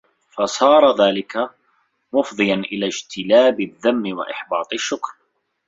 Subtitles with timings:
[0.31, 1.49] فَصَارَ ذَلِكَ
[2.13, 5.11] مُفْضِيًا إلَى اجْتِلَابِ الذَّمِّ وَإِحْبَاطِ الشُّكْرِ